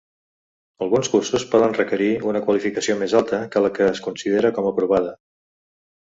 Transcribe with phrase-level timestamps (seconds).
[0.83, 5.13] Alguns cursos poden requerir una qualificació més alta que la que es considera com aprovada.